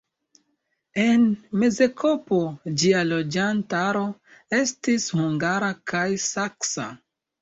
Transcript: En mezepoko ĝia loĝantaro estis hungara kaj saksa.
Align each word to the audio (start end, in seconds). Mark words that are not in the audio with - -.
En 1.01 1.25
mezepoko 1.63 2.39
ĝia 2.83 3.03
loĝantaro 3.09 4.03
estis 4.61 5.07
hungara 5.19 5.71
kaj 5.93 6.07
saksa. 6.25 6.89